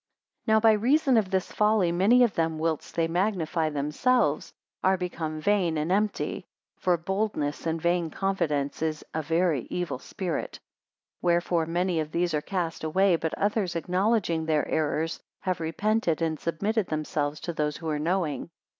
[0.47, 4.51] 201 Now by reason of this folly many of them whilst they magnify themselves,
[4.83, 6.43] are become vain and empty.
[6.79, 10.53] For boldness and vain confidence is a very evil spirit.
[11.21, 15.05] 202 Wherefore many of these are cast away; but others acknowledging their error,
[15.41, 18.49] have repented, and submitted themselves to those who are knowing.